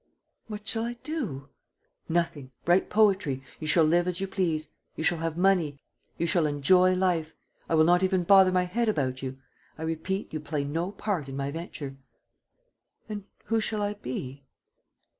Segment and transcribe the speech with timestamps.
[0.47, 1.49] "What shall I do?"
[2.09, 2.49] "Nothing.
[2.65, 3.43] Write poetry.
[3.59, 4.69] You shall live as you please.
[4.95, 5.77] You shall have money.
[6.17, 7.35] You shall enjoy life.
[7.69, 9.37] I will not even bother my head about you.
[9.77, 11.97] I repeat, you play no part in my venture."
[13.07, 14.43] "And who shall I be?"